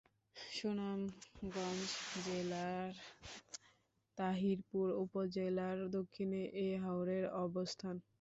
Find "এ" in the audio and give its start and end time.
6.59-6.77